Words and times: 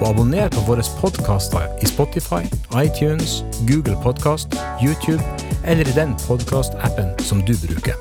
og 0.00 0.08
abonner 0.08 0.48
på 0.48 0.62
våre 0.64 0.84
podkaster 1.00 1.68
i 1.84 1.88
Spotify, 1.88 2.46
iTunes, 2.80 3.42
Google 3.68 3.96
Podkast, 4.02 4.56
YouTube 4.80 5.20
eller 5.64 5.88
i 5.88 5.92
den 5.92 6.14
podkastappen 6.26 7.12
som 7.24 7.44
du 7.44 7.52
bruker. 7.66 7.96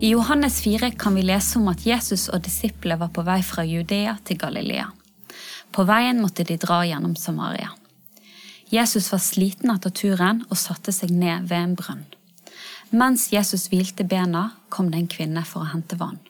I 0.00 0.12
Johannes 0.12 0.60
4 0.60 0.90
kan 0.90 1.14
vi 1.14 1.22
lese 1.22 1.58
om 1.58 1.68
at 1.72 1.86
Jesus 1.86 2.28
og 2.28 2.44
disiplene 2.44 3.00
var 3.00 3.10
på 3.10 3.24
vei 3.26 3.40
fra 3.42 3.64
Judea 3.66 4.14
til 4.24 4.38
Galilea. 4.38 4.86
På 5.72 5.84
veien 5.88 6.20
måtte 6.22 6.44
de 6.44 6.56
dra 6.60 6.84
gjennom 6.86 7.16
Samaria. 7.16 7.72
Jesus 8.70 9.08
var 9.12 9.24
sliten 9.24 9.72
etter 9.72 9.90
turen 9.90 10.44
og 10.50 10.60
satte 10.60 10.92
seg 10.92 11.10
ned 11.10 11.48
ved 11.48 11.58
en 11.64 11.76
brønn. 11.80 12.04
Mens 12.92 13.30
Jesus 13.32 13.66
hvilte 13.72 14.04
bena, 14.04 14.50
kom 14.68 14.92
det 14.92 15.02
en 15.02 15.10
kvinne 15.12 15.44
for 15.48 15.64
å 15.64 15.72
hente 15.72 15.96
vann. 16.00 16.20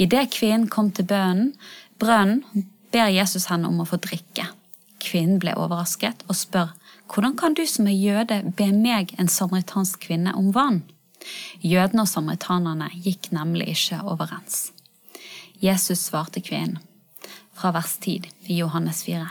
Idet 0.00 0.32
kvinnen 0.34 0.68
kom 0.72 0.90
til 0.94 1.06
bønnen, 1.10 1.52
brønnen, 2.02 2.68
ber 2.94 3.10
Jesus 3.10 3.48
henne 3.50 3.68
om 3.68 3.82
å 3.82 3.88
få 3.88 3.98
drikke. 4.02 4.48
Kvinnen 5.02 5.40
ble 5.42 5.54
overrasket 5.58 6.24
og 6.28 6.38
spør, 6.38 6.72
hvordan 7.10 7.36
kan 7.36 7.54
du 7.54 7.64
som 7.68 7.88
er 7.90 7.98
jøde 7.98 8.40
be 8.56 8.70
meg, 8.72 9.12
en 9.18 9.28
samaritansk 9.28 10.06
kvinne, 10.06 10.32
om 10.38 10.52
vann? 10.54 10.82
Jødene 11.60 12.04
og 12.04 12.10
samaritanerne 12.10 12.90
gikk 13.04 13.30
nemlig 13.34 13.70
ikke 13.74 14.00
overens. 14.08 14.70
Jesus 15.60 16.06
svarte 16.08 16.42
kvinnen, 16.44 16.80
fra 17.54 17.72
vers 17.74 17.96
10 18.00 18.28
i 18.50 18.58
Johannes 18.58 19.04
4. 19.06 19.28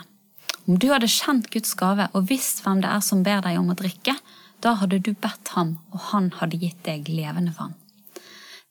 Om 0.64 0.80
du 0.80 0.88
hadde 0.94 1.12
kjent 1.12 1.50
Guds 1.52 1.74
gave 1.76 2.08
og 2.16 2.30
visst 2.30 2.64
hvem 2.64 2.82
det 2.84 2.90
er 2.90 3.04
som 3.04 3.24
ber 3.26 3.44
deg 3.44 3.60
om 3.60 3.74
å 3.74 3.78
drikke, 3.78 4.16
da 4.64 4.78
hadde 4.80 5.02
du 5.04 5.12
bedt 5.12 5.52
ham, 5.58 5.78
og 5.92 6.12
han 6.14 6.32
hadde 6.40 6.62
gitt 6.62 6.80
deg 6.88 7.10
levende 7.12 7.52
vann. 7.58 7.76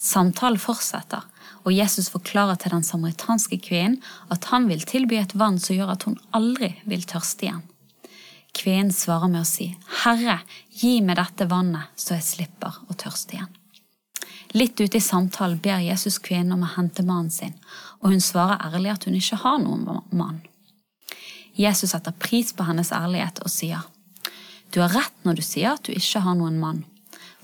Samtalen 0.01 0.59
fortsetter, 0.59 1.27
og 1.65 1.75
Jesus 1.75 2.11
forklarer 2.13 2.59
til 2.61 2.75
den 2.75 2.87
samaritanske 2.87 3.59
kvinnen 3.63 4.01
at 4.33 4.49
han 4.51 4.69
vil 4.71 4.85
tilby 4.89 5.19
et 5.21 5.35
vann 5.39 5.61
som 5.63 5.77
gjør 5.77 5.95
at 5.95 6.07
hun 6.09 6.19
aldri 6.37 6.75
vil 6.89 7.05
tørste 7.09 7.49
igjen. 7.49 7.63
Kvinnen 8.53 8.93
svarer 8.93 9.31
med 9.33 9.45
å 9.45 9.49
si, 9.49 9.71
Herre, 10.03 10.43
gi 10.77 10.99
meg 11.01 11.17
dette 11.17 11.49
vannet, 11.49 11.89
så 11.97 12.19
jeg 12.19 12.27
slipper 12.27 12.83
å 12.91 12.97
tørste 13.01 13.39
igjen. 13.39 13.53
Litt 14.53 14.81
ute 14.81 14.99
i 14.99 15.01
samtalen 15.01 15.57
ber 15.65 15.81
Jesus 15.81 16.19
kvinnen 16.21 16.53
om 16.59 16.67
å 16.67 16.73
hente 16.75 17.05
mannen 17.07 17.33
sin, 17.33 17.55
og 18.05 18.13
hun 18.13 18.21
svarer 18.21 18.61
ærlig 18.61 18.93
at 18.93 19.07
hun 19.09 19.17
ikke 19.17 19.41
har 19.41 19.57
noen 19.63 19.87
mann. 20.13 20.43
Jesus 21.57 21.95
setter 21.95 22.13
pris 22.13 22.53
på 22.53 22.67
hennes 22.69 22.93
ærlighet 22.93 23.41
og 23.45 23.53
sier, 23.53 23.81
Du 24.73 24.81
har 24.81 24.93
rett 24.93 25.25
når 25.25 25.41
du 25.41 25.43
sier 25.45 25.75
at 25.75 25.85
du 25.85 25.93
ikke 25.93 26.21
har 26.25 26.37
noen 26.37 26.61
mann, 26.61 26.85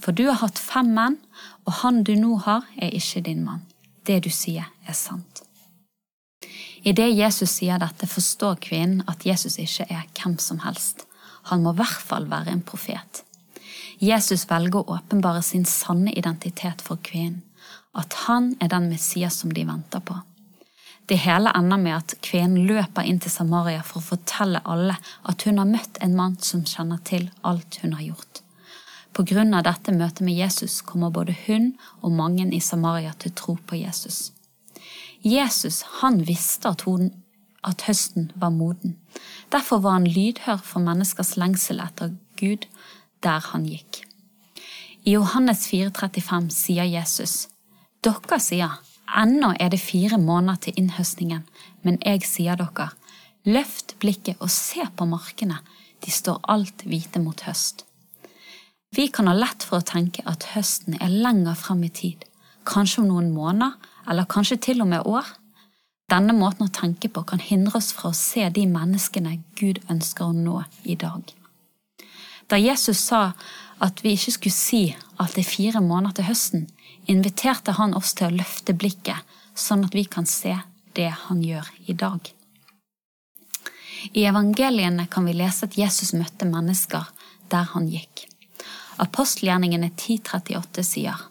for 0.00 0.12
du 0.12 0.26
har 0.28 0.40
hatt 0.42 0.60
fem 0.60 0.92
menn, 0.96 1.18
og 1.64 1.80
han 1.80 2.02
du 2.04 2.14
nå 2.16 2.36
har, 2.44 2.68
er 2.76 2.92
ikke 2.96 3.24
din 3.24 3.44
mann. 3.44 3.64
Det 4.08 4.22
du 4.24 4.30
sier, 4.32 4.64
er 4.88 4.96
sant. 4.96 5.42
Idet 6.86 7.10
Jesus 7.12 7.58
sier 7.58 7.80
dette, 7.82 8.06
forstår 8.08 8.56
kvinnen 8.64 9.02
at 9.10 9.26
Jesus 9.26 9.58
ikke 9.60 9.88
er 9.92 10.06
hvem 10.16 10.38
som 10.40 10.62
helst. 10.64 11.04
Han 11.50 11.64
må 11.64 11.74
i 11.74 11.80
hvert 11.80 12.04
fall 12.10 12.28
være 12.30 12.54
en 12.54 12.64
profet. 12.64 13.24
Jesus 13.98 14.46
velger 14.48 14.80
å 14.80 14.96
åpenbare 14.96 15.42
sin 15.42 15.66
sanne 15.66 16.14
identitet 16.14 16.84
for 16.86 17.02
kvinnen, 17.02 17.42
at 17.98 18.14
han 18.28 18.52
er 18.62 18.70
den 18.70 18.88
Messias 18.92 19.40
som 19.42 19.52
de 19.52 19.64
venter 19.66 20.00
på. 20.00 20.14
Det 21.08 21.16
hele 21.24 21.50
ender 21.56 21.80
med 21.80 21.96
at 21.96 22.14
kvinnen 22.22 22.68
løper 22.68 23.06
inn 23.08 23.18
til 23.20 23.32
Samaria 23.32 23.80
for 23.82 24.00
å 24.00 24.08
fortelle 24.10 24.60
alle 24.68 24.98
at 25.28 25.44
hun 25.48 25.58
har 25.58 25.68
møtt 25.68 25.98
en 26.04 26.14
mann 26.16 26.36
som 26.44 26.66
kjenner 26.68 27.00
til 27.08 27.30
alt 27.48 27.80
hun 27.82 27.96
har 27.96 28.04
gjort. 28.10 28.42
På 29.18 29.24
grunn 29.26 29.50
av 29.50 29.64
dette 29.66 29.90
møtet 29.90 30.20
med 30.22 30.36
Jesus 30.38 30.76
kommer 30.86 31.10
både 31.10 31.34
hun 31.48 31.72
og 32.06 32.12
mange 32.14 32.44
i 32.54 32.60
Samaria 32.62 33.10
til 33.18 33.32
tro 33.34 33.56
på 33.66 33.74
Jesus. 33.74 34.28
Jesus 35.26 35.80
han 35.98 36.20
visste 36.22 36.70
at, 36.70 36.84
hun, 36.86 37.08
at 37.66 37.82
høsten 37.88 38.28
var 38.38 38.52
moden. 38.54 38.94
Derfor 39.50 39.82
var 39.82 39.96
han 39.96 40.06
lydhør 40.06 40.62
for 40.62 40.86
menneskers 40.86 41.32
lengsel 41.34 41.82
etter 41.82 42.12
Gud 42.38 42.68
der 43.26 43.42
han 43.48 43.66
gikk. 43.66 44.04
I 45.02 45.16
Johannes 45.16 45.66
4,35 45.66 46.54
sier 46.54 46.86
Jesus, 46.86 47.48
Dere 48.06 48.38
sier, 48.38 48.78
ennå 49.18 49.50
er 49.58 49.74
det 49.74 49.82
fire 49.82 50.22
måneder 50.22 50.62
til 50.68 50.78
innhøstningen, 50.78 51.42
men 51.82 51.98
jeg 52.06 52.22
sier 52.22 52.62
dere, 52.62 52.92
løft 53.50 53.98
blikket 53.98 54.38
og 54.38 54.54
se 54.54 54.86
på 54.94 55.10
markene, 55.10 55.58
de 56.06 56.14
står 56.14 56.38
alt 56.46 56.86
hvite 56.86 57.18
mot 57.18 57.48
høst. 57.50 57.87
Vi 58.96 59.08
kan 59.08 59.28
ha 59.28 59.34
lett 59.36 59.62
for 59.62 59.78
å 59.78 59.84
tenke 59.84 60.24
at 60.26 60.48
høsten 60.54 60.96
er 60.96 61.12
lenger 61.12 61.58
frem 61.60 61.84
i 61.84 61.90
tid, 61.92 62.24
kanskje 62.68 63.02
om 63.02 63.10
noen 63.10 63.32
måneder, 63.34 63.76
eller 64.08 64.28
kanskje 64.30 64.60
til 64.64 64.80
og 64.82 64.88
med 64.92 65.04
år. 65.06 65.26
Denne 66.08 66.32
måten 66.32 66.64
å 66.64 66.72
tenke 66.72 67.10
på 67.12 67.22
kan 67.28 67.42
hindre 67.42 67.76
oss 67.82 67.90
fra 67.92 68.08
å 68.08 68.16
se 68.16 68.46
de 68.48 68.64
menneskene 68.66 69.42
Gud 69.60 69.82
ønsker 69.92 70.30
å 70.30 70.32
nå 70.32 70.62
i 70.88 70.96
dag. 70.96 71.20
Da 72.48 72.56
Jesus 72.56 73.02
sa 73.10 73.34
at 73.84 74.00
vi 74.00 74.14
ikke 74.16 74.32
skulle 74.38 74.56
si 74.56 74.82
at 75.20 75.36
det 75.36 75.44
er 75.44 75.50
fire 75.50 75.82
måneder 75.84 76.16
til 76.16 76.28
høsten, 76.30 76.64
inviterte 77.12 77.76
han 77.76 77.92
oss 77.98 78.14
til 78.16 78.30
å 78.30 78.38
løfte 78.40 78.72
blikket, 78.72 79.20
sånn 79.52 79.84
at 79.84 79.94
vi 79.94 80.06
kan 80.08 80.26
se 80.26 80.56
det 80.96 81.10
han 81.26 81.44
gjør 81.44 81.68
i 81.92 81.98
dag. 81.98 82.32
I 84.14 84.24
evangeliene 84.30 85.08
kan 85.12 85.28
vi 85.28 85.36
lese 85.36 85.68
at 85.68 85.76
Jesus 85.76 86.14
møtte 86.16 86.48
mennesker 86.48 87.04
der 87.52 87.68
han 87.74 87.92
gikk. 87.92 88.27
Apostelgjerningene 88.98 89.90
10.38 89.94 90.82
sier 90.82 91.26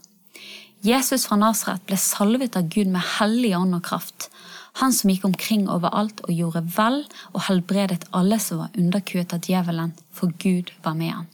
Jesus 0.85 1.25
fra 1.27 1.35
Nasaret 1.39 1.83
ble 1.89 1.97
salvet 1.99 2.55
av 2.55 2.69
Gud 2.71 2.91
med 2.93 3.03
hellig 3.17 3.55
ånd 3.57 3.75
og 3.75 3.83
kraft, 3.87 4.29
han 4.77 4.93
som 4.93 5.09
gikk 5.09 5.25
omkring 5.25 5.65
overalt 5.73 6.21
og 6.27 6.35
gjorde 6.37 6.61
vel 6.75 6.99
og 7.33 7.41
helbredet 7.47 8.05
alle 8.15 8.37
som 8.39 8.61
var 8.61 8.77
underkuet 8.77 9.33
av 9.33 9.41
djevelen, 9.49 9.95
for 10.13 10.31
Gud 10.37 10.69
var 10.85 10.93
med 10.99 11.15
han. 11.15 11.27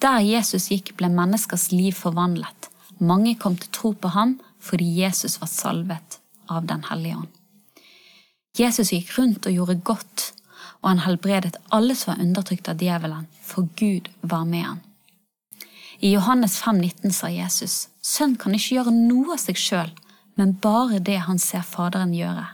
Der 0.00 0.24
Jesus 0.24 0.70
gikk, 0.72 0.94
ble 0.98 1.10
menneskers 1.12 1.68
liv 1.72 1.92
forvandlet. 1.96 2.70
Mange 2.98 3.34
kom 3.40 3.58
til 3.60 3.70
tro 3.74 3.92
på 3.92 4.10
ham 4.16 4.38
fordi 4.64 4.88
Jesus 5.02 5.36
var 5.42 5.50
salvet 5.52 6.18
av 6.48 6.64
Den 6.66 6.86
hellige 6.88 7.20
ånd. 7.20 7.30
Jesus 8.56 8.92
gikk 8.94 9.12
rundt 9.18 9.46
og 9.46 9.52
gjorde 9.52 9.80
godt, 9.84 10.24
og 10.80 10.88
han 10.92 11.04
helbredet 11.04 11.56
alle 11.74 11.96
som 11.98 12.14
var 12.14 12.24
undertrykt 12.24 12.68
av 12.70 12.80
djevelen, 12.80 13.28
for 13.42 13.68
Gud 13.76 14.08
var 14.22 14.44
med 14.48 14.64
han. 14.64 14.82
I 16.00 16.14
Johannes 16.14 16.58
5,19 16.62 17.12
sa 17.12 17.30
Jesus, 17.30 17.88
Sønn 18.02 18.36
kan 18.40 18.54
ikke 18.56 18.78
gjøre 18.78 18.94
noe 18.94 19.36
av 19.36 19.42
seg 19.42 19.58
sjøl, 19.60 19.92
men 20.38 20.56
bare 20.62 20.98
det 20.98 21.20
han 21.28 21.38
ser 21.38 21.62
Faderen 21.66 22.14
gjøre. 22.16 22.48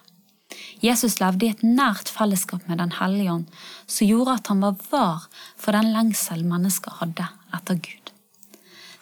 Jesus 0.80 1.18
levde 1.20 1.46
i 1.46 1.52
et 1.52 1.64
nært 1.64 2.08
fellesskap 2.12 2.66
med 2.68 2.80
Den 2.80 2.92
hellige 2.98 3.32
ånd, 3.32 3.48
som 3.86 4.08
gjorde 4.08 4.36
at 4.38 4.52
han 4.52 4.62
var 4.64 4.78
var 4.90 5.26
for 5.56 5.76
den 5.76 5.92
lengsel 5.94 6.44
mennesker 6.44 7.00
hadde 7.00 7.28
etter 7.56 7.80
Gud. 7.80 8.12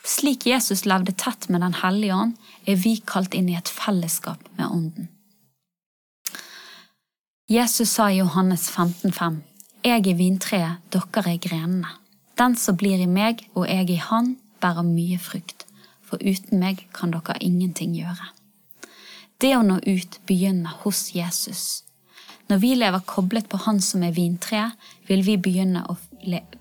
Slik 0.09 0.47
Jesus 0.48 0.87
levde 0.88 1.12
tett 1.12 1.48
med 1.48 1.60
Den 1.60 1.77
hellige 1.82 2.16
ånd, 2.16 2.34
er 2.66 2.77
vi 2.80 2.97
kalt 3.04 3.34
inn 3.34 3.48
i 3.51 3.57
et 3.59 3.68
fellesskap 3.68 4.42
med 4.57 4.66
Ånden. 4.66 5.09
Jesus 7.48 7.91
sa 7.91 8.10
i 8.10 8.18
Johannes 8.18 8.68
15,5, 8.71 9.41
Jeg 9.84 10.04
er 10.04 10.18
vintreet, 10.18 10.83
dere 10.92 11.33
er 11.33 11.41
grenene. 11.41 11.95
Den 12.39 12.55
som 12.57 12.77
blir 12.79 13.01
i 13.03 13.11
meg 13.11 13.43
og 13.55 13.67
jeg 13.67 13.91
i 13.91 13.99
han, 13.99 14.37
bærer 14.63 14.87
mye 14.87 15.19
frukt, 15.19 15.67
for 16.07 16.23
uten 16.23 16.63
meg 16.63 16.85
kan 16.95 17.11
dere 17.15 17.39
ingenting 17.43 17.97
gjøre. 17.99 18.31
Det 19.39 19.53
å 19.57 19.65
nå 19.67 19.79
ut 19.87 20.19
begynner 20.27 20.79
hos 20.85 21.09
Jesus. 21.15 21.83
Når 22.49 22.63
vi 22.63 22.73
lever 22.79 23.05
koblet 23.07 23.49
på 23.51 23.59
Han 23.67 23.81
som 23.85 24.03
er 24.03 24.15
vintreet, 24.17 24.73
vil 25.07 25.23
vi 25.27 25.37
begynne 25.37 25.85
å 25.87 25.99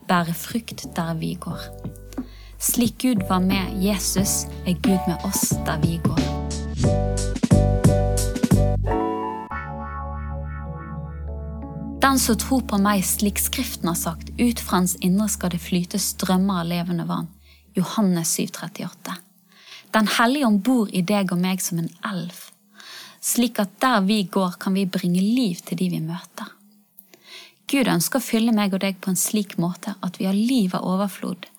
bære 0.10 0.36
frukt 0.36 0.86
der 0.98 1.14
vi 1.22 1.36
går. 1.40 1.70
Slik 2.60 2.98
Gud 3.06 3.24
var 3.30 3.40
med 3.46 3.78
Jesus, 3.82 4.46
er 4.66 4.76
Gud 4.82 5.00
med 5.08 5.24
oss 5.26 5.54
der 5.66 5.80
vi 5.86 6.02
går. 6.04 6.37
Den 12.08 12.20
som 12.20 12.38
tror 12.40 12.62
på 12.64 12.78
meg, 12.80 13.02
slik 13.04 13.40
Skriften 13.42 13.90
har 13.90 13.96
sagt, 14.00 14.30
ut 14.40 14.62
fra 14.64 14.78
hans 14.78 14.94
indre 15.04 15.26
skal 15.28 15.52
det 15.52 15.58
flyte 15.60 16.00
strømmer 16.00 16.62
av 16.62 16.70
levende 16.70 17.04
vann. 17.04 17.28
Johannes 17.76 18.32
7,38. 18.40 19.16
Den 19.92 20.08
hellige 20.16 20.48
om 20.48 20.62
bor 20.64 20.94
i 20.96 21.02
deg 21.04 21.34
og 21.36 21.42
meg 21.42 21.60
som 21.66 21.82
en 21.82 21.92
elv, 22.08 22.38
slik 23.20 23.60
at 23.60 23.76
der 23.84 24.08
vi 24.08 24.22
går, 24.38 24.56
kan 24.56 24.80
vi 24.80 24.86
bringe 24.88 25.20
liv 25.20 25.60
til 25.68 25.82
de 25.84 25.90
vi 25.98 26.02
møter. 26.06 26.56
Gud 27.68 27.92
ønsker 27.98 28.24
å 28.24 28.28
fylle 28.30 28.56
meg 28.56 28.72
og 28.72 28.86
deg 28.88 29.04
på 29.04 29.12
en 29.12 29.20
slik 29.20 29.58
måte 29.60 29.98
at 30.00 30.22
vi 30.22 30.32
har 30.32 30.40
liv 30.40 30.80
av 30.80 30.88
overflod. 30.88 31.52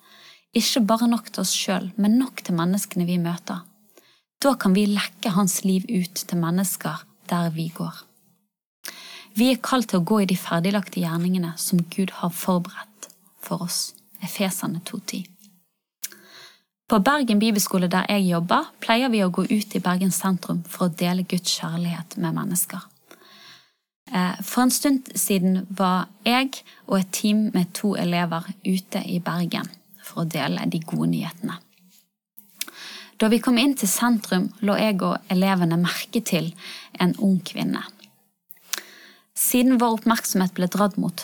Ikke 0.57 0.87
bare 0.89 1.13
nok 1.13 1.29
til 1.29 1.45
oss 1.45 1.53
sjøl, 1.53 1.93
men 2.01 2.17
nok 2.25 2.41
til 2.41 2.57
menneskene 2.57 3.05
vi 3.05 3.21
møter. 3.21 3.67
Da 4.41 4.57
kan 4.57 4.73
vi 4.73 4.89
lekke 4.97 5.37
hans 5.37 5.61
liv 5.69 5.85
ut 5.93 6.25
til 6.25 6.41
mennesker 6.41 7.05
der 7.29 7.53
vi 7.53 7.69
går. 7.69 8.08
Vi 9.35 9.51
er 9.53 9.63
kalt 9.63 9.91
til 9.91 10.01
å 10.01 10.07
gå 10.07 10.23
i 10.23 10.29
de 10.29 10.37
ferdiglagte 10.39 11.01
gjerningene 11.03 11.55
som 11.61 11.83
Gud 11.93 12.15
har 12.21 12.31
forberedt 12.35 13.11
for 13.45 13.65
oss. 13.69 13.95
Efesene 14.25 14.81
2.10. 14.85 15.27
På 16.89 16.99
Bergen 17.05 17.39
bibelskole 17.39 17.91
der 17.93 18.07
jeg 18.09 18.31
jobber, 18.31 18.71
pleier 18.81 19.11
vi 19.13 19.21
å 19.23 19.31
gå 19.31 19.45
ut 19.45 19.75
i 19.77 19.83
Bergen 19.85 20.11
sentrum 20.15 20.63
for 20.65 20.89
å 20.89 20.95
dele 21.03 21.27
Guds 21.29 21.59
kjærlighet 21.61 22.17
med 22.17 22.35
mennesker. 22.35 22.87
Eh, 24.09 24.41
for 24.43 24.65
en 24.65 24.73
stund 24.73 25.11
siden 25.15 25.67
var 25.69 26.09
jeg 26.25 26.63
og 26.87 26.99
et 27.01 27.13
team 27.13 27.51
med 27.55 27.75
to 27.77 27.93
elever 28.01 28.49
ute 28.65 29.05
i 29.05 29.21
Bergen 29.21 29.69
for 30.01 30.25
å 30.25 30.31
dele 30.33 30.65
de 30.73 30.81
gode 30.81 31.11
nyhetene. 31.13 31.59
Da 33.19 33.29
vi 33.29 33.41
kom 33.43 33.59
inn 33.59 33.75
til 33.77 33.91
sentrum, 33.91 34.49
lå 34.63 34.79
jeg 34.79 35.01
og 35.03 35.31
elevene 35.33 35.77
merke 35.83 36.23
til 36.25 36.53
en 37.03 37.15
ung 37.19 37.41
kvinne. 37.45 37.83
Siden 39.39 39.79
vår 39.79 40.01
oppmerksomhet 40.01 40.57
ble 40.57 40.67
dratt 40.67 40.97
mot 40.99 41.23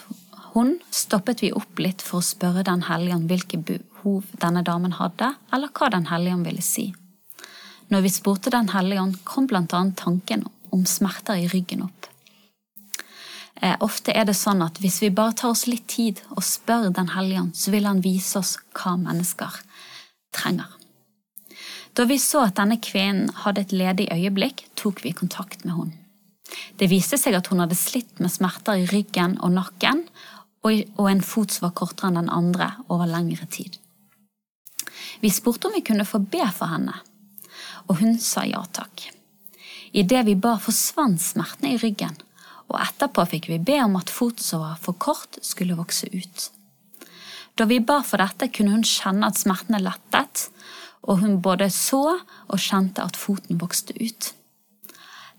hun, 0.52 0.76
stoppet 0.94 1.42
vi 1.42 1.50
opp 1.50 1.80
litt 1.82 2.02
for 2.02 2.22
å 2.22 2.26
spørre 2.26 2.62
Den 2.62 2.84
hellige 2.86 3.16
om 3.18 3.24
hvilke 3.26 3.58
behov 3.58 4.28
denne 4.38 4.62
damen 4.62 4.94
hadde, 5.00 5.32
eller 5.50 5.72
hva 5.74 5.88
Den 5.90 6.06
hellige 6.06 6.36
ville 6.44 6.62
si. 6.62 6.84
Når 7.90 8.04
vi 8.04 8.12
spurte 8.14 8.52
Den 8.54 8.70
hellige 8.70 9.02
ånd, 9.02 9.16
kom 9.24 9.48
annet 9.50 9.96
tanken 9.98 10.46
om 10.70 10.84
smerter 10.86 11.42
i 11.42 11.48
ryggen 11.50 11.82
opp. 11.88 12.06
Eh, 13.62 13.74
ofte 13.80 14.14
er 14.14 14.24
det 14.30 14.36
sånn 14.38 14.62
at 14.62 14.78
hvis 14.78 15.00
vi 15.02 15.10
bare 15.10 15.34
tar 15.34 15.50
oss 15.50 15.66
litt 15.66 15.86
tid 15.88 16.22
og 16.36 16.42
spør 16.42 16.92
Den 16.94 17.10
hellige 17.16 17.40
ånd, 17.40 17.56
så 17.56 17.74
vil 17.74 17.90
han 17.90 18.00
vise 18.00 18.38
oss 18.38 18.56
hva 18.78 18.94
mennesker 18.94 19.58
trenger. 20.30 20.70
Da 21.94 22.06
vi 22.06 22.18
så 22.18 22.46
at 22.46 22.56
denne 22.62 22.78
kvinnen 22.78 23.30
hadde 23.42 23.60
et 23.60 23.74
ledig 23.74 24.08
øyeblikk, 24.10 24.66
tok 24.78 25.02
vi 25.02 25.12
kontakt 25.12 25.64
med 25.64 25.74
henne. 25.74 26.03
Det 26.78 26.90
viste 26.90 27.18
seg 27.20 27.36
at 27.38 27.48
hun 27.50 27.62
hadde 27.62 27.78
slitt 27.78 28.20
med 28.22 28.32
smerter 28.32 28.82
i 28.82 28.88
ryggen 28.90 29.38
og 29.42 29.54
nakken, 29.56 30.04
og 30.64 31.08
en 31.10 31.24
fot 31.24 31.52
som 31.52 31.66
var 31.66 31.74
kortere 31.76 32.10
enn 32.10 32.22
den 32.22 32.32
andre 32.32 32.70
over 32.88 33.08
lengre 33.10 33.46
tid. 33.52 33.76
Vi 35.20 35.30
spurte 35.30 35.68
om 35.68 35.74
vi 35.76 35.84
kunne 35.84 36.06
få 36.08 36.18
be 36.18 36.44
for 36.52 36.72
henne, 36.72 36.96
og 37.88 38.00
hun 38.00 38.16
sa 38.20 38.46
ja 38.48 38.62
takk. 38.72 39.10
Idet 39.94 40.24
vi 40.26 40.34
ba, 40.34 40.56
forsvant 40.58 41.20
smertene 41.22 41.74
i 41.74 41.80
ryggen, 41.80 42.16
og 42.72 42.80
etterpå 42.80 43.26
fikk 43.30 43.50
vi 43.52 43.60
be 43.62 43.76
om 43.84 43.98
at 44.00 44.10
foten 44.10 44.42
som 44.42 44.64
var 44.64 44.80
for 44.82 44.96
kort, 44.98 45.38
skulle 45.44 45.76
vokse 45.78 46.08
ut. 46.10 46.48
Da 47.54 47.68
vi 47.70 47.78
ba 47.78 48.00
for 48.02 48.18
dette, 48.18 48.48
kunne 48.50 48.74
hun 48.74 48.86
kjenne 48.88 49.28
at 49.28 49.38
smertene 49.38 49.82
lettet, 49.84 50.48
og 51.04 51.20
hun 51.20 51.38
både 51.44 51.68
så 51.70 52.02
og 52.16 52.58
kjente 52.58 53.04
at 53.04 53.18
foten 53.20 53.60
vokste 53.60 53.94
ut. 54.00 54.32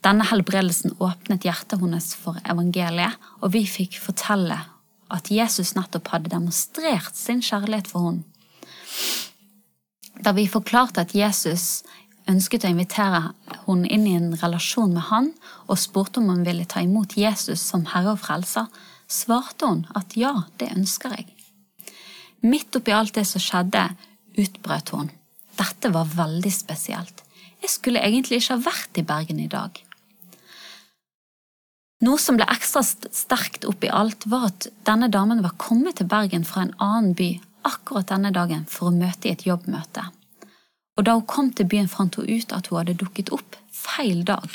Denne 0.05 0.25
helbredelsen 0.29 0.93
åpnet 1.01 1.47
hjertet 1.47 1.81
hennes 1.81 2.11
for 2.19 2.37
evangeliet, 2.45 3.17
og 3.41 3.55
vi 3.55 3.63
fikk 3.65 3.97
fortelle 3.97 4.59
at 5.13 5.31
Jesus 5.33 5.73
nettopp 5.77 6.11
hadde 6.13 6.29
demonstrert 6.33 7.17
sin 7.17 7.41
kjærlighet 7.45 7.89
for 7.89 8.09
henne. 8.09 8.25
Da 10.21 10.31
vi 10.37 10.45
forklarte 10.47 11.01
at 11.03 11.15
Jesus 11.17 11.83
ønsket 12.29 12.65
å 12.65 12.71
invitere 12.71 13.21
henne 13.65 13.89
inn 13.91 14.05
i 14.05 14.15
en 14.17 14.31
relasjon 14.37 14.93
med 14.93 15.07
han, 15.09 15.31
og 15.65 15.81
spurte 15.81 16.21
om 16.21 16.29
hun 16.31 16.45
ville 16.45 16.67
ta 16.69 16.85
imot 16.85 17.17
Jesus 17.17 17.65
som 17.65 17.87
herre 17.93 18.13
og 18.13 18.21
frelser, 18.21 18.69
svarte 19.09 19.69
hun 19.69 19.83
at 19.97 20.13
ja, 20.17 20.35
det 20.61 20.71
ønsker 20.73 21.17
jeg. 21.17 21.27
Midt 22.45 22.77
oppi 22.77 22.93
alt 22.93 23.17
det 23.17 23.25
som 23.29 23.41
skjedde, 23.41 23.87
utbrøt 24.37 24.93
hun. 24.93 25.09
Dette 25.57 25.89
var 25.93 26.13
veldig 26.13 26.53
spesielt. 26.53 27.25
Jeg 27.61 27.73
skulle 27.73 28.05
egentlig 28.05 28.41
ikke 28.41 28.57
ha 28.57 28.65
vært 28.69 29.01
i 29.01 29.05
Bergen 29.07 29.41
i 29.41 29.49
dag. 29.49 29.84
Noe 32.03 32.19
som 32.19 32.35
ble 32.35 32.47
ekstra 32.51 32.83
sterkt 32.83 33.63
oppi 33.69 33.87
alt, 33.87 34.27
var 34.27 34.49
at 34.49 34.67
denne 34.87 35.07
damen 35.07 35.43
var 35.45 35.55
kommet 35.61 36.01
til 36.01 36.09
Bergen 36.11 36.43
fra 36.43 36.65
en 36.65 36.75
annen 36.83 37.15
by 37.15 37.29
akkurat 37.65 38.11
denne 38.11 38.33
dagen 38.35 38.67
for 38.69 38.91
å 38.91 38.97
møte 38.97 39.29
i 39.29 39.33
et 39.33 39.47
jobbmøte 39.47 40.09
og 40.95 41.03
da 41.03 41.15
hun 41.17 41.27
kom 41.27 41.51
til 41.51 41.67
byen, 41.67 41.89
fant 41.91 42.15
hun 42.15 42.29
ut 42.29 42.53
at 42.55 42.69
hun 42.69 42.79
hadde 42.79 42.97
dukket 43.01 43.31
opp 43.35 43.57
feil 43.71 44.23
dag. 44.27 44.47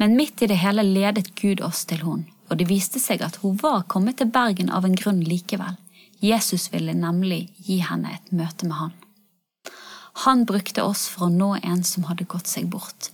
Men 0.00 0.16
midt 0.16 0.42
i 0.42 0.48
det 0.50 0.60
hele 0.60 0.84
ledet 0.84 1.32
Gud 1.40 1.62
oss 1.64 1.84
til 1.88 2.02
hun, 2.04 2.26
og 2.50 2.58
det 2.60 2.68
viste 2.68 3.00
seg 3.00 3.24
at 3.24 3.40
hun 3.42 3.56
var 3.62 3.86
kommet 3.88 4.20
til 4.20 4.32
Bergen 4.32 4.70
av 4.70 4.84
en 4.84 4.96
grunn 4.98 5.22
likevel. 5.24 5.78
Jesus 6.22 6.68
ville 6.72 6.94
nemlig 6.94 7.46
gi 7.64 7.80
henne 7.82 8.12
et 8.14 8.32
møte 8.32 8.68
med 8.68 8.78
han. 8.78 8.92
Han 10.26 10.44
brukte 10.46 10.84
oss 10.84 11.06
for 11.08 11.26
å 11.26 11.32
nå 11.32 11.54
en 11.62 11.80
som 11.86 12.04
hadde 12.10 12.28
gått 12.28 12.50
seg 12.50 12.68
bort. 12.70 13.10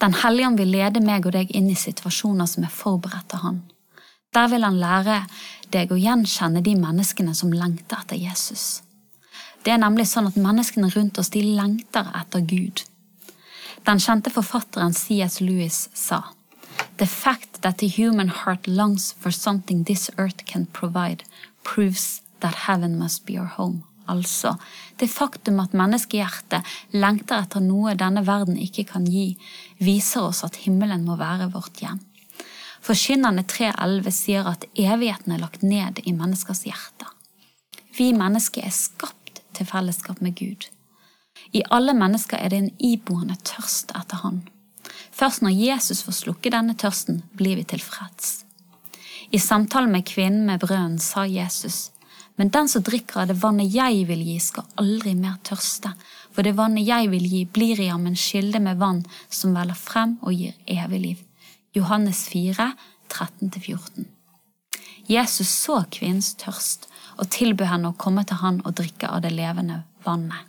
Den 0.00 0.14
hellige 0.16 0.46
ånd 0.48 0.60
vil 0.60 0.72
lede 0.72 1.02
meg 1.04 1.26
og 1.28 1.34
deg 1.36 1.50
inn 1.56 1.68
i 1.68 1.76
situasjoner 1.76 2.48
som 2.48 2.64
er 2.64 2.72
forberedt 2.72 3.34
av 3.36 3.44
han. 3.44 3.58
Der 4.32 4.48
vil 4.48 4.64
han 4.64 4.78
lære 4.80 5.24
deg 5.74 5.90
å 5.92 5.98
gjenkjenne 5.98 6.62
de 6.64 6.76
menneskene 6.78 7.34
som 7.36 7.52
lengter 7.52 8.00
etter 8.00 8.16
Jesus. 8.16 8.82
Det 9.64 9.74
er 9.74 9.82
nemlig 9.82 10.06
sånn 10.08 10.30
at 10.30 10.38
menneskene 10.40 10.88
rundt 10.94 11.18
oss 11.20 11.32
de 11.34 11.42
lengter 11.44 12.08
etter 12.16 12.40
Gud. 12.40 12.84
Den 13.84 14.00
kjente 14.00 14.32
forfatteren 14.32 14.96
C.S. 14.96 15.40
Lewis 15.44 15.88
sa 15.94 16.22
The 16.96 17.06
fact 17.06 17.60
that 17.62 17.78
the 17.78 17.88
human 17.88 18.28
heart 18.28 18.66
longs 18.66 19.12
for 19.12 19.30
something 19.30 19.84
this 19.84 20.10
earth 20.16 20.46
can 20.46 20.66
provide, 20.66 21.24
proves 21.62 22.22
that 22.40 22.66
heaven 22.66 22.98
must 22.98 23.26
be 23.26 23.38
our 23.38 23.52
home. 23.58 23.84
Altså, 24.08 24.56
det 24.96 25.10
faktum 25.10 25.60
at 25.62 25.74
menneskehjertet 25.76 26.66
lengter 26.96 27.44
etter 27.44 27.62
noe 27.64 27.94
denne 27.98 28.24
verden 28.26 28.56
ikke 28.58 28.86
kan 28.92 29.04
gi, 29.06 29.34
viser 29.78 30.30
oss 30.30 30.44
at 30.46 30.62
himmelen 30.64 31.04
må 31.06 31.18
være 31.20 31.50
vårt 31.52 31.82
hjem. 31.82 32.00
Forkynnerne 32.80 33.44
3.11 33.44 34.10
sier 34.14 34.48
at 34.48 34.64
evigheten 34.74 35.34
er 35.34 35.42
lagt 35.42 35.62
ned 35.62 36.00
i 36.04 36.14
menneskers 36.16 36.64
hjerter. 36.64 37.12
Vi 37.96 38.12
mennesker 38.16 38.64
er 38.64 38.72
skapt 38.74 39.42
til 39.56 39.68
fellesskap 39.68 40.22
med 40.24 40.38
Gud. 40.38 40.70
I 41.52 41.62
alle 41.70 41.92
mennesker 41.96 42.40
er 42.40 42.52
det 42.52 42.60
en 42.62 42.72
iboende 42.78 43.36
tørst 43.44 43.92
etter 43.98 44.22
Han. 44.24 44.42
Først 45.12 45.42
når 45.42 45.56
Jesus 45.56 46.02
får 46.06 46.16
slukke 46.16 46.52
denne 46.54 46.76
tørsten, 46.78 47.22
blir 47.36 47.58
vi 47.58 47.66
tilfreds. 47.68 48.44
I 49.30 49.38
samtalen 49.38 49.92
med 49.92 50.06
kvinnen 50.08 50.46
med 50.46 50.62
brønnen 50.62 50.98
sa 50.98 51.26
Jesus, 51.28 51.90
men 52.40 52.48
den 52.48 52.68
som 52.72 52.80
drikker 52.82 53.20
av 53.20 53.26
det 53.28 53.34
vannet 53.36 53.68
jeg 53.68 54.06
vil 54.08 54.22
gi, 54.24 54.38
skal 54.40 54.64
aldri 54.80 55.10
mer 55.12 55.34
tørste, 55.44 55.90
for 56.32 56.40
det 56.46 56.54
vannet 56.56 56.86
jeg 56.88 57.10
vil 57.12 57.26
gi, 57.28 57.40
blir 57.44 57.82
i 57.84 57.88
ham 57.90 58.06
en 58.08 58.16
kilde 58.16 58.62
med 58.64 58.78
vann 58.80 59.02
som 59.28 59.52
veller 59.52 59.76
frem 59.76 60.14
og 60.22 60.32
gir 60.32 60.54
evig 60.64 61.00
liv. 61.02 61.18
Johannes 61.76 62.22
4, 62.32 62.70
13-14. 63.12 64.06
Jesus 65.12 65.50
så 65.52 65.82
kvinnens 65.92 66.30
tørst 66.40 66.88
og 67.18 67.28
tilbød 67.36 67.68
henne 67.74 67.90
å 67.92 67.98
komme 68.00 68.24
til 68.24 68.40
han 68.40 68.62
og 68.64 68.78
drikke 68.80 69.12
av 69.12 69.20
det 69.26 69.34
levende 69.36 69.82
vannet. 70.08 70.48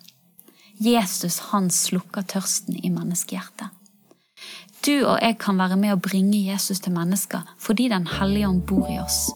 Jesus, 0.80 1.42
han 1.52 1.68
slukker 1.76 2.24
tørsten 2.38 2.80
i 2.80 2.94
menneskehjertet. 2.96 3.68
Du 4.88 4.96
og 4.96 5.20
jeg 5.20 5.42
kan 5.44 5.60
være 5.60 5.76
med 5.84 5.98
å 5.98 6.00
bringe 6.08 6.40
Jesus 6.40 6.80
til 6.80 6.96
mennesker 6.96 7.44
fordi 7.60 7.92
Den 7.92 8.08
hellige 8.16 8.48
ånd 8.48 8.64
bor 8.72 8.88
i 8.88 9.02
oss. 9.04 9.28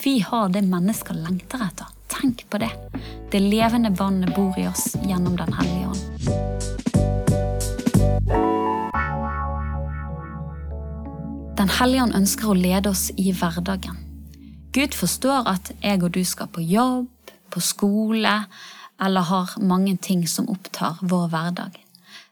Vi 0.00 0.18
har 0.24 0.48
det 0.56 0.64
mennesker 0.64 1.20
lengter 1.20 1.68
etter. 1.68 1.97
Tenk 2.20 2.50
på 2.50 2.58
det. 2.58 2.70
Det 3.30 3.40
levende 3.40 3.90
vannet 3.90 4.34
bor 4.36 4.58
i 4.58 4.68
oss 4.68 4.96
gjennom 5.06 5.36
Den 5.36 5.52
hellige 5.52 5.86
ånd. 5.86 5.98
Den 11.58 11.68
hellige 11.68 12.02
ånd 12.02 12.14
ønsker 12.14 12.50
å 12.50 12.56
lede 12.58 12.90
oss 12.90 13.10
i 13.16 13.30
hverdagen. 13.32 13.96
Gud 14.72 14.94
forstår 14.94 15.46
at 15.50 15.70
jeg 15.82 16.02
og 16.02 16.10
du 16.14 16.24
skal 16.24 16.50
på 16.50 16.62
jobb, 16.62 17.06
på 17.50 17.60
skole 17.60 18.34
eller 19.00 19.20
har 19.30 19.54
mange 19.62 19.96
ting 19.96 20.26
som 20.28 20.48
opptar 20.50 20.98
vår 21.00 21.28
hverdag. 21.32 21.78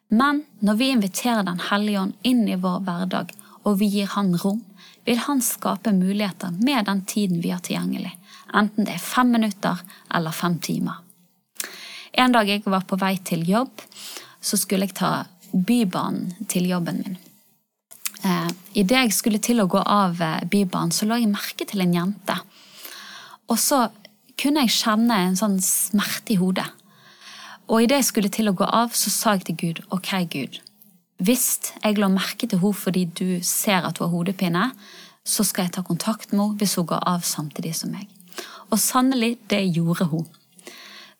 Men 0.09 0.45
når 0.59 0.75
vi 0.75 0.91
inviterer 0.91 1.43
Den 1.43 1.61
hellige 1.71 2.01
ånd 2.01 2.13
inn 2.23 2.49
i 2.49 2.57
vår 2.57 2.81
hverdag, 2.81 3.33
og 3.63 3.79
vi 3.79 3.87
gir 3.87 4.07
Han 4.07 4.37
rom, 4.37 4.65
vil 5.05 5.19
Han 5.19 5.43
skape 5.43 5.93
muligheter 5.93 6.51
med 6.51 6.87
den 6.87 7.05
tiden 7.05 7.41
vi 7.41 7.51
har 7.51 7.61
tilgjengelig, 7.61 8.15
enten 8.57 8.89
det 8.89 8.97
er 8.97 9.03
fem 9.03 9.33
minutter 9.37 9.83
eller 10.15 10.35
fem 10.35 10.59
timer. 10.63 11.03
En 12.17 12.33
dag 12.33 12.49
jeg 12.49 12.65
var 12.65 12.87
på 12.89 12.99
vei 13.01 13.17
til 13.21 13.45
jobb, 13.49 13.83
så 14.41 14.57
skulle 14.57 14.89
jeg 14.89 14.97
ta 14.97 15.27
Bybanen 15.53 16.49
til 16.49 16.69
jobben 16.69 17.03
min. 17.03 17.19
Eh, 18.25 18.49
Idet 18.81 19.03
jeg 19.05 19.15
skulle 19.17 19.41
til 19.43 19.61
å 19.63 19.69
gå 19.71 19.81
av 19.81 20.21
eh, 20.23 20.45
Bybanen, 20.49 20.93
så 20.93 21.07
la 21.09 21.21
jeg 21.21 21.31
merke 21.33 21.69
til 21.69 21.85
en 21.85 21.95
jente. 21.95 22.39
Og 23.53 23.61
så 23.61 23.87
kunne 24.41 24.65
jeg 24.65 24.75
kjenne 24.77 25.21
en 25.27 25.39
sånn 25.39 25.61
smerte 25.63 26.35
i 26.35 26.41
hodet. 26.41 26.67
Og 27.67 27.83
idet 27.83 28.01
jeg 28.01 28.09
skulle 28.11 28.31
til 28.33 28.51
å 28.51 28.55
gå 28.57 28.67
av, 28.67 28.95
så 28.95 29.11
sa 29.11 29.35
jeg 29.37 29.47
til 29.49 29.59
Gud, 29.63 29.83
ok, 29.95 30.11
Gud, 30.31 30.61
hvis 31.19 31.73
jeg 31.81 31.99
la 31.99 32.11
merke 32.13 32.47
til 32.47 32.61
henne 32.61 32.77
fordi 32.77 33.07
du 33.09 33.41
ser 33.43 33.87
at 33.89 33.99
hun 33.99 34.07
har 34.07 34.15
hodepine, 34.15 34.67
så 35.27 35.45
skal 35.47 35.67
jeg 35.67 35.77
ta 35.79 35.83
kontakt 35.87 36.33
med 36.33 36.43
henne 36.45 36.61
hvis 36.61 36.77
hun 36.79 36.87
går 36.93 37.03
av 37.09 37.25
samtidig 37.27 37.75
som 37.79 37.95
meg. 37.95 38.16
Og 38.71 38.81
sannelig, 38.83 39.37
det 39.51 39.63
gjorde 39.77 40.09
hun. 40.11 40.27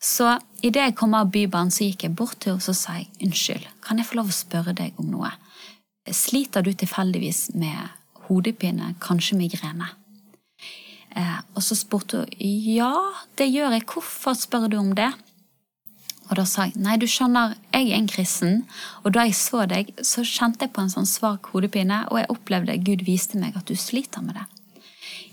Så 0.03 0.37
idet 0.63 0.83
jeg 0.83 0.97
kom 0.99 1.15
av 1.17 1.31
Bybanen, 1.33 1.73
så 1.73 1.87
gikk 1.87 2.07
jeg 2.07 2.17
bort 2.19 2.39
til 2.43 2.55
henne 2.55 2.73
og 2.73 2.79
sa 2.79 2.99
jeg, 2.99 3.09
unnskyld, 3.25 3.69
kan 3.85 3.99
jeg 3.99 4.09
få 4.09 4.21
lov 4.21 4.33
å 4.33 4.37
spørre 4.37 4.75
deg 4.77 4.99
om 5.01 5.09
noe? 5.13 5.33
Sliter 6.07 6.63
du 6.63 6.73
tilfeldigvis 6.73 7.49
med 7.59 7.95
hodepine, 8.27 8.93
kanskje 9.03 9.39
migrene? 9.41 9.89
Eh, 11.17 11.39
og 11.57 11.65
så 11.65 11.79
spurte 11.79 12.25
hun 12.27 12.35
ja, 12.77 12.93
det 13.39 13.49
gjør 13.49 13.73
jeg, 13.79 13.87
hvorfor 13.89 14.37
spør 14.37 14.69
du 14.71 14.77
om 14.79 14.93
det? 14.99 15.11
Og 16.27 16.35
da 16.41 16.45
sa 16.49 16.67
jeg 16.67 16.83
nei, 16.83 16.99
du 16.99 17.07
skjønner, 17.09 17.55
jeg 17.71 17.89
er 17.89 18.01
en 18.01 18.11
kristen, 18.11 18.65
og 19.05 19.15
da 19.15 19.25
jeg 19.29 19.39
så 19.39 19.63
deg, 19.71 19.93
så 20.03 20.27
kjente 20.27 20.67
jeg 20.67 20.75
på 20.75 20.83
en 20.83 20.93
sånn 20.93 21.07
svak 21.09 21.53
hodepine, 21.53 22.03
og 22.11 22.19
jeg 22.21 22.31
opplevde 22.35 22.79
Gud 22.83 23.07
viste 23.07 23.39
meg 23.39 23.57
at 23.59 23.71
du 23.71 23.79
sliter 23.79 24.25
med 24.27 24.41
det. 24.41 24.47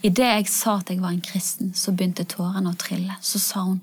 Idet 0.04 0.28
jeg 0.28 0.50
sa 0.52 0.80
at 0.82 0.90
jeg 0.92 1.00
var 1.00 1.14
en 1.16 1.24
kristen, 1.24 1.72
så 1.74 1.94
begynte 1.96 2.26
tårene 2.28 2.74
å 2.74 2.80
trille. 2.80 3.16
Så 3.24 3.40
sa 3.40 3.64
hun 3.70 3.80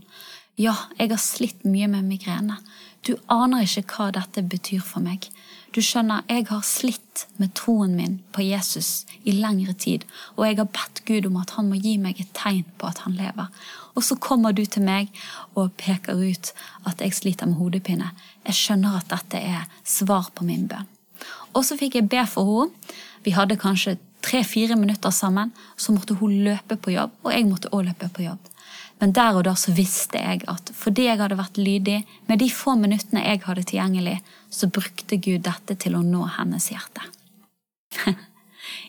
ja, 0.61 0.75
jeg 0.99 1.09
har 1.09 1.21
slitt 1.23 1.63
mye 1.65 1.87
med 1.89 2.05
migrene. 2.05 2.59
Du 3.07 3.15
aner 3.33 3.65
ikke 3.65 3.87
hva 3.95 4.11
dette 4.13 4.43
betyr 4.45 4.83
for 4.85 5.01
meg. 5.01 5.31
Du 5.73 5.79
skjønner, 5.81 6.27
jeg 6.29 6.51
har 6.51 6.61
slitt 6.67 7.25
med 7.41 7.55
troen 7.57 7.95
min 7.97 8.19
på 8.35 8.45
Jesus 8.45 9.07
i 9.25 9.33
lengre 9.39 9.73
tid, 9.73 10.05
og 10.37 10.45
jeg 10.45 10.59
har 10.59 10.69
bedt 10.75 11.01
Gud 11.09 11.31
om 11.31 11.39
at 11.41 11.55
han 11.57 11.71
må 11.71 11.79
gi 11.81 11.95
meg 12.03 12.21
et 12.21 12.35
tegn 12.37 12.67
på 12.77 12.91
at 12.91 13.01
han 13.07 13.17
lever. 13.17 13.49
Og 13.97 14.05
så 14.05 14.19
kommer 14.21 14.53
du 14.53 14.67
til 14.67 14.85
meg 14.85 15.09
og 15.55 15.73
peker 15.81 16.21
ut 16.21 16.53
at 16.91 17.01
jeg 17.01 17.17
sliter 17.17 17.49
med 17.49 17.63
hodepine. 17.63 18.11
Jeg 18.45 18.59
skjønner 18.61 19.01
at 19.01 19.09
dette 19.15 19.41
er 19.41 19.65
svar 19.87 20.29
på 20.35 20.45
min 20.45 20.69
bønn. 20.69 20.91
Og 21.55 21.65
så 21.65 21.81
fikk 21.81 21.97
jeg 21.97 22.11
be 22.13 22.27
for 22.29 22.51
henne. 22.51 22.99
Vi 23.25 23.33
hadde 23.37 23.59
kanskje 23.61 23.99
tre-fire 24.25 24.77
minutter 24.77 25.11
sammen. 25.15 25.53
Så 25.77 25.93
måtte 25.93 26.17
hun 26.21 26.41
løpe 26.45 26.77
på 26.77 26.95
jobb, 26.95 27.17
og 27.25 27.35
jeg 27.35 27.49
måtte 27.49 27.73
òg 27.75 27.87
løpe 27.89 28.11
på 28.15 28.27
jobb. 28.27 28.51
Men 29.01 29.15
der 29.17 29.39
og 29.39 29.47
da 29.47 29.55
så 29.57 29.73
visste 29.73 30.21
jeg 30.21 30.43
at 30.53 30.73
fordi 30.77 31.07
jeg 31.07 31.21
hadde 31.23 31.39
vært 31.39 31.61
lydig, 31.61 32.03
med 32.29 32.43
de 32.43 32.51
få 32.53 32.75
minuttene 32.77 33.25
jeg 33.25 33.41
hadde 33.47 33.65
tilgjengelig, 33.71 34.19
så 34.53 34.69
brukte 34.69 35.17
Gud 35.17 35.47
dette 35.47 35.77
til 35.81 35.97
å 35.97 36.03
nå 36.05 36.27
hennes 36.37 36.69
hjerte. 36.73 37.07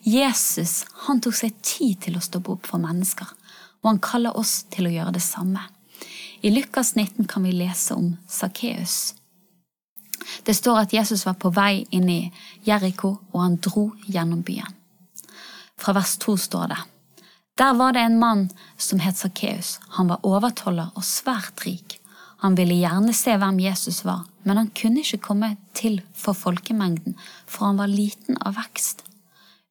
Jesus 0.04 0.82
han 1.06 1.22
tok 1.24 1.38
seg 1.38 1.56
tid 1.64 2.02
til 2.08 2.20
å 2.20 2.24
stoppe 2.24 2.58
opp 2.58 2.68
for 2.68 2.84
mennesker, 2.84 3.30
og 3.82 3.94
han 3.94 4.04
kaller 4.04 4.36
oss 4.38 4.66
til 4.74 4.90
å 4.90 4.94
gjøre 4.94 5.16
det 5.16 5.24
samme. 5.24 5.64
I 6.42 6.52
Lukas 6.52 6.96
19 6.98 7.30
kan 7.32 7.48
vi 7.48 7.56
lese 7.56 7.96
om 7.96 8.16
Sakkeus. 8.28 9.14
Det 10.44 10.54
står 10.58 10.84
at 10.84 10.94
Jesus 10.94 11.24
var 11.26 11.38
på 11.40 11.54
vei 11.54 11.86
inn 11.96 12.10
i 12.10 12.22
Jeriko, 12.66 13.16
og 13.32 13.42
han 13.42 13.58
dro 13.62 13.92
gjennom 14.10 14.44
byen. 14.46 14.81
Fra 15.82 15.98
vers 15.98 16.16
2 16.22 16.38
står 16.38 16.74
det 16.76 16.82
der 17.62 17.74
var 17.74 17.94
det 17.94 18.00
en 18.00 18.20
mann 18.20 18.50
som 18.78 19.00
het 19.00 19.18
Sakkeus. 19.18 19.80
Han 19.90 20.08
var 20.08 20.24
overtoller 20.26 20.88
og 20.96 21.04
svært 21.06 21.62
rik. 21.66 22.00
Han 22.42 22.56
ville 22.58 22.80
gjerne 22.80 23.14
se 23.14 23.36
hvem 23.38 23.60
Jesus 23.62 24.00
var, 24.06 24.24
men 24.44 24.58
han 24.58 24.72
kunne 24.74 25.04
ikke 25.04 25.22
komme 25.28 25.50
til 25.78 26.00
for 26.18 26.34
folkemengden, 26.34 27.14
for 27.46 27.68
han 27.68 27.78
var 27.78 27.92
liten 27.92 28.40
av 28.42 28.56
vekst. 28.58 29.04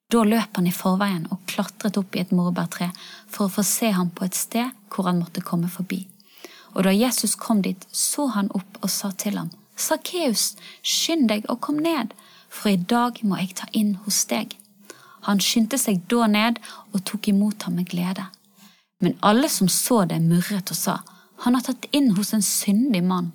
Da 0.07 0.23
løp 0.23 0.55
han 0.55 0.69
i 0.69 0.75
forveien 0.75 1.25
og 1.31 1.43
klatret 1.51 1.99
opp 1.99 2.15
i 2.15 2.21
et 2.23 2.31
morbærtre 2.31 2.93
for 3.27 3.49
å 3.49 3.53
få 3.57 3.67
se 3.67 3.91
ham 3.91 4.13
på 4.15 4.23
et 4.29 4.39
sted 4.39 4.71
hvor 4.87 5.09
han 5.09 5.19
måtte 5.19 5.43
komme 5.43 5.67
forbi. 5.67 6.05
Og 6.71 6.87
da 6.87 6.95
Jesus 6.95 7.35
kom 7.35 7.59
dit, 7.65 7.83
så 7.91 8.29
han 8.37 8.53
opp 8.55 8.79
og 8.79 8.89
sa 8.93 9.11
til 9.11 9.35
ham, 9.35 9.51
Sakkeus, 9.75 10.53
skynd 10.79 11.27
deg 11.27 11.43
og 11.51 11.59
kom 11.67 11.83
ned, 11.83 12.15
for 12.47 12.71
i 12.71 12.79
dag 12.79 13.19
må 13.27 13.39
jeg 13.41 13.55
ta 13.59 13.67
inn 13.75 13.97
hos 14.05 14.23
deg. 14.31 14.60
Han 15.27 15.41
skyndte 15.43 15.77
seg 15.81 16.01
da 16.11 16.27
ned 16.27 16.59
og 16.91 17.03
tok 17.05 17.29
imot 17.31 17.67
ham 17.67 17.77
med 17.79 17.89
glede. 17.91 18.27
Men 19.01 19.17
alle 19.25 19.49
som 19.49 19.69
så 19.69 20.03
det, 20.05 20.21
murret 20.21 20.71
og 20.73 20.77
sa, 20.77 20.99
han 21.45 21.57
har 21.57 21.65
tatt 21.65 21.87
inn 21.95 22.11
hos 22.17 22.33
en 22.33 22.45
syndig 22.45 23.01
mann. 23.03 23.31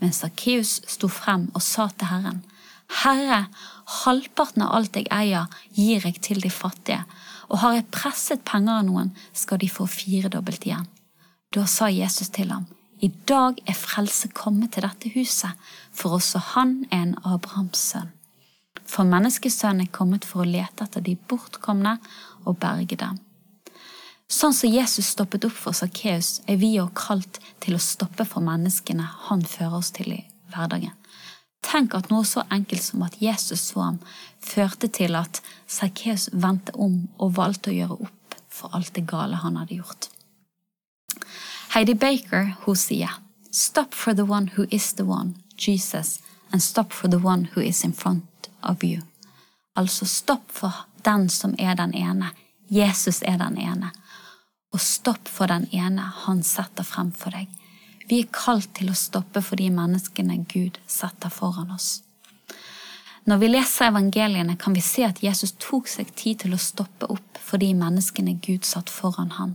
Men 0.00 0.14
Sakkeus 0.16 0.80
sto 0.88 1.08
frem 1.12 1.50
og 1.52 1.62
sa 1.62 1.88
til 1.92 2.08
Herren, 2.10 2.40
Herre, 3.02 3.46
halvparten 4.02 4.64
av 4.66 4.74
alt 4.76 4.96
jeg 4.98 5.08
eier, 5.14 5.48
gir 5.76 6.04
jeg 6.04 6.20
til 6.24 6.40
de 6.44 6.50
fattige, 6.52 7.04
og 7.48 7.60
har 7.62 7.76
jeg 7.76 7.90
presset 7.94 8.44
penger 8.48 8.80
av 8.80 8.88
noen, 8.88 9.12
skal 9.32 9.60
de 9.62 9.68
få 9.72 9.86
firedobbelt 9.88 10.66
igjen. 10.68 10.88
Da 11.52 11.64
sa 11.68 11.88
Jesus 11.92 12.32
til 12.32 12.52
ham, 12.52 12.66
I 13.00 13.08
dag 13.28 13.58
er 13.66 13.76
frelse 13.76 14.28
kommet 14.32 14.74
til 14.74 14.84
dette 14.86 15.10
huset, 15.16 15.52
for 15.92 16.16
også 16.20 16.40
han 16.52 16.82
er 16.90 17.06
en 17.06 17.16
Abrahams 17.24 17.80
sønn. 17.92 18.12
For 18.92 19.08
menneskesønnen 19.08 19.86
er 19.86 19.92
kommet 19.94 20.26
for 20.28 20.42
å 20.42 20.48
lete 20.48 20.84
etter 20.84 21.04
de 21.04 21.14
bortkomne 21.16 21.96
og 22.44 22.58
berge 22.60 22.98
dem. 23.00 23.20
Sånn 24.32 24.54
som 24.56 24.72
Jesus 24.72 25.10
stoppet 25.12 25.44
opp 25.44 25.56
for 25.56 25.76
Sakkeus, 25.76 26.40
er 26.48 26.56
vi 26.60 26.74
òg 26.80 26.94
kalt 26.96 27.38
til 27.60 27.76
å 27.76 27.82
stoppe 27.82 28.24
for 28.28 28.44
menneskene 28.44 29.04
han 29.28 29.44
fører 29.44 29.76
oss 29.80 29.92
til 29.92 30.14
i 30.14 30.22
hverdagen. 30.54 30.94
Tenk 31.62 31.94
at 31.94 32.08
noe 32.10 32.24
så 32.26 32.42
enkelt 32.50 32.82
som 32.82 33.04
at 33.06 33.20
Jesus 33.22 33.60
så 33.70 33.84
ham, 33.84 34.00
førte 34.40 34.88
til 34.88 35.16
at 35.20 35.42
Sakkeus 35.68 36.30
vendte 36.32 36.74
om 36.74 37.06
og 37.18 37.36
valgte 37.36 37.70
å 37.70 37.76
gjøre 37.76 38.00
opp 38.08 38.40
for 38.52 38.72
alt 38.76 38.94
det 38.96 39.04
gale 39.08 39.38
han 39.44 39.60
hadde 39.60 39.78
gjort. 39.78 40.08
Heidi 41.76 41.94
Baker 41.94 42.54
hun 42.64 42.76
sier 42.76 43.20
Stop 43.52 43.92
for 43.92 44.16
the 44.16 44.24
one 44.24 44.48
who 44.56 44.64
is 44.70 44.94
the 44.96 45.04
one, 45.04 45.36
Jesus, 45.56 46.20
and 46.50 46.62
stop 46.62 46.92
for 46.92 47.08
the 47.08 47.20
one 47.20 47.50
who 47.52 47.60
is 47.60 47.84
in 47.84 47.92
front 47.92 48.31
of 48.62 48.84
you. 48.84 49.02
Altså 49.74 50.06
stopp 50.06 50.50
for 50.52 50.84
den 51.04 51.28
som 51.28 51.54
er 51.58 51.74
den 51.74 51.94
ene. 51.94 52.30
Jesus 52.68 53.22
er 53.22 53.38
den 53.38 53.58
ene. 53.58 53.90
Og 54.72 54.80
stopp 54.80 55.28
for 55.28 55.46
den 55.46 55.66
ene 55.72 56.04
han 56.24 56.42
setter 56.42 56.84
frem 56.84 57.12
for 57.12 57.34
deg. 57.34 57.48
Vi 58.08 58.22
er 58.22 58.32
kalt 58.32 58.72
til 58.76 58.90
å 58.92 58.98
stoppe 58.98 59.42
for 59.44 59.60
de 59.60 59.68
menneskene 59.72 60.42
Gud 60.52 60.78
setter 60.86 61.32
foran 61.32 61.70
oss. 61.72 62.02
Når 63.24 63.38
vi 63.38 63.48
leser 63.52 63.92
evangeliene, 63.92 64.56
kan 64.58 64.74
vi 64.74 64.82
se 64.82 65.04
at 65.06 65.22
Jesus 65.22 65.54
tok 65.62 65.86
seg 65.88 66.10
tid 66.18 66.42
til 66.42 66.56
å 66.56 66.60
stoppe 66.60 67.06
opp 67.12 67.38
for 67.38 67.62
de 67.62 67.70
menneskene 67.78 68.34
Gud 68.42 68.66
satt 68.66 68.90
foran 68.90 69.30
ham. 69.38 69.54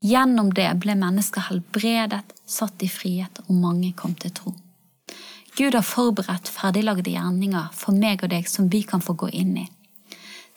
Gjennom 0.00 0.52
det 0.54 0.70
ble 0.80 0.94
mennesker 0.96 1.48
helbredet, 1.50 2.22
satt 2.46 2.82
i 2.86 2.88
frihet, 2.88 3.42
og 3.48 3.60
mange 3.60 3.92
kom 3.98 4.14
til 4.14 4.32
tro. 4.32 4.54
Gud 5.58 5.74
har 5.74 5.82
forberedt 5.82 6.48
ferdiglagde 6.54 7.10
gjerninger 7.10 7.72
for 7.74 7.96
meg 7.98 8.22
og 8.22 8.30
deg 8.30 8.46
som 8.46 8.68
vi 8.70 8.84
kan 8.86 9.02
få 9.02 9.16
gå 9.18 9.30
inn 9.34 9.56
i. 9.58 9.64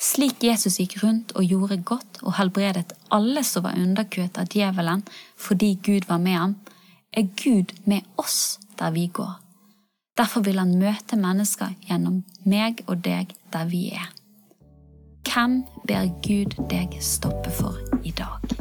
Slik 0.01 0.43
Jesus 0.45 0.77
gikk 0.77 0.99
rundt 1.01 1.33
og 1.37 1.45
gjorde 1.45 1.79
godt 1.85 2.21
og 2.21 2.35
helbredet 2.37 2.93
alle 3.13 3.41
som 3.45 3.65
var 3.65 3.77
underkuet 3.81 4.37
av 4.37 4.49
djevelen 4.53 5.01
fordi 5.41 5.71
Gud 5.81 6.05
var 6.09 6.21
med 6.21 6.37
ham, 6.37 6.55
er 7.17 7.29
Gud 7.33 7.73
med 7.89 8.05
oss 8.21 8.59
der 8.77 8.93
vi 8.93 9.07
går. 9.13 9.39
Derfor 10.17 10.45
vil 10.45 10.61
han 10.61 10.77
møte 10.77 11.17
mennesker 11.17 11.73
gjennom 11.89 12.21
meg 12.45 12.85
og 12.87 13.01
deg 13.01 13.33
der 13.53 13.69
vi 13.73 13.87
er. 13.97 14.09
Hvem 15.25 15.63
ber 15.89 16.11
Gud 16.21 16.59
deg 16.69 16.97
stoppe 17.01 17.53
for 17.57 17.77
i 18.05 18.13
dag? 18.13 18.60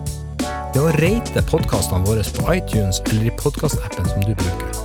ved 0.71 0.85
å 0.85 0.91
rate 1.01 1.41
podkastene 1.49 2.07
våre 2.07 2.23
på 2.37 2.45
iTunes 2.53 3.01
eller 3.09 3.27
i 3.27 3.33
podkastappen 3.39 4.07
som 4.07 4.23
du 4.23 4.31
bruker. 4.39 4.77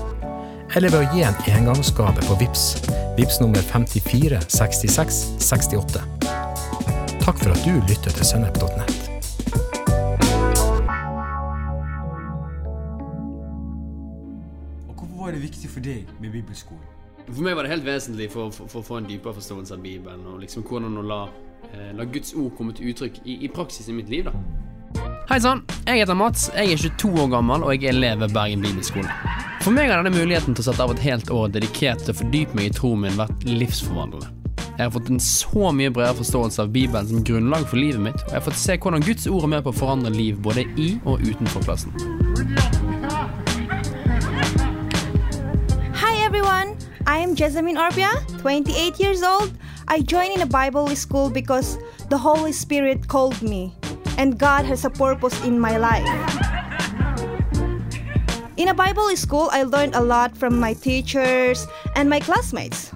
Eller 0.75 0.90
ved 0.90 1.05
å 1.05 1.14
gi 1.14 1.23
en 1.23 1.38
engangsgave 1.55 2.25
på 2.26 2.38
VIPS, 2.40 2.64
VIPS 3.19 3.38
nummer 3.40 3.62
54 3.62 4.40
66 4.50 5.21
68. 5.47 6.02
Takk 7.23 7.38
for 7.38 7.55
at 7.55 7.62
du 7.62 7.78
lytter 7.87 8.11
til 8.11 8.26
sennep.nett. 8.26 9.07
Hvorfor 14.90 15.14
var 15.23 15.38
det 15.38 15.45
viktig 15.47 15.71
for 15.71 15.87
deg 15.87 16.11
med 16.19 16.35
bibelskolen? 16.35 16.83
For 17.31 17.43
meg 17.43 17.57
var 17.59 17.66
det 17.66 17.75
helt 17.76 17.87
vesentlig 17.87 18.31
for, 18.35 18.50
for, 18.55 18.71
for 18.71 18.83
å 18.83 18.87
få 18.87 19.00
en 19.00 19.09
dypere 19.09 19.38
forståelse 19.38 19.75
av 19.75 19.83
Bibelen, 19.83 20.26
og 20.31 20.43
liksom 20.43 20.66
hvordan 20.66 20.99
å 20.99 21.02
la, 21.07 21.25
eh, 21.73 21.90
la 21.95 22.07
Guds 22.07 22.35
ord 22.38 22.52
komme 22.59 22.75
til 22.75 22.93
uttrykk 22.93 23.23
i, 23.25 23.43
i 23.47 23.50
praksis 23.50 23.90
i 23.90 23.95
mitt 23.95 24.11
liv. 24.11 24.26
da. 24.26 24.66
Hei 25.26 25.40
sann, 25.42 25.64
jeg 25.88 26.04
heter 26.04 26.14
Mats, 26.14 26.45
jeg 26.54 26.71
er 26.71 26.78
22 26.78 27.09
år 27.18 27.30
gammel 27.33 27.64
og 27.66 27.73
jeg 27.75 27.88
er 27.90 27.97
elev 27.97 28.21
ved 28.21 28.30
Bergen 28.30 28.61
bibelskole. 28.62 29.11
For 29.64 29.75
meg 29.75 29.90
har 29.90 29.99
denne 29.99 30.14
muligheten 30.14 30.54
til 30.54 30.62
å 30.62 30.66
sette 30.68 30.85
av 30.85 30.92
et 30.95 31.02
helt 31.02 31.33
år 31.35 31.49
dedikert 31.50 32.04
til 32.06 32.12
å 32.12 32.18
fordype 32.21 32.54
meg 32.54 32.68
i 32.68 32.75
troen 32.76 33.02
min 33.02 33.18
vært 33.18 33.42
livsforvandlende. 33.42 34.30
Jeg 34.76 34.85
har 34.85 34.92
fått 34.95 35.11
en 35.11 35.18
så 35.18 35.73
mye 35.75 35.90
bredere 35.90 36.14
forståelse 36.21 36.62
av 36.62 36.71
Bibelen 36.76 37.11
som 37.11 37.26
grunnlag 37.26 37.66
for 37.66 37.83
livet 37.83 38.04
mitt, 38.06 38.23
og 38.23 38.30
jeg 38.30 38.38
har 38.38 38.47
fått 38.47 38.61
se 38.62 38.78
hvordan 38.78 39.02
Guds 39.09 39.26
ord 39.26 39.49
er 39.49 39.52
med 39.56 39.66
på 39.66 39.75
å 39.75 39.78
forandre 39.80 40.14
liv 40.14 40.38
både 40.47 40.62
i 40.78 40.92
og 41.02 41.26
utenfor 41.26 41.66
klassen. 41.66 41.90
Hi 46.04 46.14
everyone, 46.23 46.78
I 47.02 47.18
am 47.18 47.35
Jessamine 47.35 47.83
Orbia, 47.83 48.14
28 48.45 49.02
years 49.02 49.26
old. 49.26 49.50
I 49.88 50.02
joined 50.06 50.38
in 50.38 50.42
a 50.42 50.47
Bible 50.47 50.95
school 50.95 51.30
because 51.30 51.78
the 52.11 52.18
Holy 52.18 52.52
Spirit 52.52 53.09
called 53.09 53.42
me, 53.42 53.73
and 54.17 54.39
God 54.39 54.65
has 54.65 54.85
a 54.85 54.91
purpose 54.91 55.45
in 55.45 55.61
my 55.61 55.77
life. 55.77 56.07
In 58.57 58.69
a 58.69 58.75
Bible 58.75 59.15
school, 59.17 59.49
I 59.53 59.65
learned 59.65 59.95
a 59.95 60.01
lot 60.01 60.37
from 60.37 60.59
my 60.59 60.73
teachers 60.73 61.67
and 61.95 62.09
my 62.09 62.21
classmates. 62.21 62.91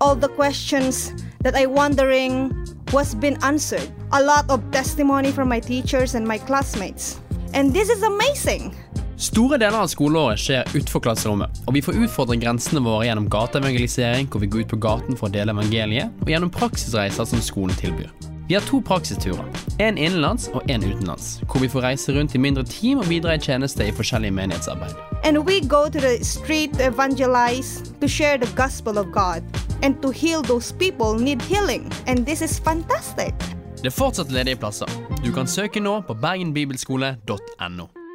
All 0.00 0.14
the 0.14 0.28
questions 0.28 1.12
that 1.40 1.56
I 1.56 1.66
wondering 1.66 2.52
was 2.92 3.14
been 3.14 3.38
answered. 3.42 3.90
A 4.12 4.22
lot 4.22 4.50
of 4.50 4.60
testimony 4.70 5.32
from 5.32 5.48
my 5.48 5.60
teachers 5.60 6.14
and 6.14 6.26
my 6.26 6.38
classmates. 6.38 7.18
And 7.54 7.72
this 7.72 7.88
is 7.88 8.02
amazing. 8.02 8.74
Store 9.16 9.56
deler 9.56 9.80
av 9.80 9.88
skoleåret 9.88 10.36
skjer 10.36 10.68
utenfor 10.74 11.00
klasserommet, 11.06 11.62
og 11.64 11.72
vi 11.72 11.80
får 11.80 11.96
utfordre 12.04 12.36
grensene 12.36 12.82
våre 12.84 13.06
gjennom 13.08 13.30
gateevangelisering, 13.32 14.28
hvor 14.28 14.44
vi 14.44 14.52
går 14.52 14.66
ut 14.66 14.72
på 14.74 14.82
gaten 14.84 15.16
for 15.16 15.30
å 15.30 15.32
dele 15.32 15.56
evangeliet, 15.56 16.12
og 16.20 16.28
gjennom 16.28 16.52
praksisreiser 16.52 17.24
som 17.24 17.40
skolen 17.40 17.72
tilbyr. 17.80 18.12
Vi 18.48 18.54
har 18.54 18.60
to 18.62 18.80
praksisturer, 18.80 19.44
en 19.78 19.98
innenlands 19.98 20.48
og 20.54 20.70
en 20.70 20.84
utenlands, 20.84 21.40
hvor 21.50 21.60
vi 21.60 21.68
får 21.68 21.82
reise 21.82 22.14
rundt 22.14 22.34
i 22.34 22.38
mindre 22.38 22.62
team 22.64 22.98
og 22.98 23.08
bidra 23.10 23.34
i 23.34 23.38
tjeneste 23.42 23.88
i 23.88 23.92
forskjellige 23.92 24.30
menighetsarbeid. 24.30 24.94
And 25.24 25.38
we 25.38 25.60
go 25.60 25.88
to 25.90 26.00
the 26.00 26.24
street 26.24 26.72
to 26.78 26.86
evangelize, 26.86 27.82
to 28.00 28.08
share 28.08 28.38
the 28.38 28.62
gospel 28.62 28.98
of 28.98 29.06
God, 29.06 29.42
and 29.82 30.02
to 30.02 30.10
heal 30.10 30.42
those 30.42 30.74
people 30.74 31.24
need 31.24 31.42
healing. 31.42 31.92
And 32.06 32.26
this 32.26 32.42
is 32.42 32.60
fantastic. 32.60 33.34
Det 33.82 33.86
er 33.86 33.90
fortsatt 33.90 34.32
ledige 34.32 34.56
plasser. 34.56 34.86
Du 35.24 35.32
kan 35.32 35.46
søke 35.46 35.80
nå 35.80 36.00
på 36.06 36.14
bergenbibelskole.no. 36.14 38.05